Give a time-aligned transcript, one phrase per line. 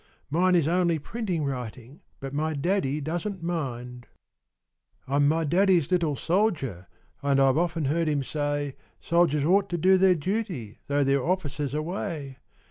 [0.31, 4.07] Mine is only printing writing, But my daddy doesn't mind.
[5.07, 6.87] I'm my daddy's little soldier,
[7.21, 11.75] An I've often heard him say, Soldiers ought to do their duty Though their officer's
[11.75, 12.37] away.